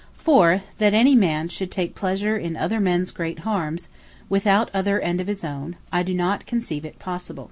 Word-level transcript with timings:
For, 0.17 0.61
that 0.79 0.95
any 0.95 1.13
man 1.13 1.47
should 1.47 1.69
take 1.69 1.93
pleasure 1.93 2.35
in 2.35 2.57
other 2.57 2.79
mens' 2.79 3.11
great 3.11 3.37
harmes, 3.41 3.87
without 4.29 4.71
other 4.73 4.99
end 4.99 5.21
of 5.21 5.27
his 5.27 5.43
own, 5.43 5.75
I 5.93 6.01
do 6.01 6.15
not 6.15 6.47
conceive 6.47 6.85
it 6.85 6.97
possible. 6.97 7.39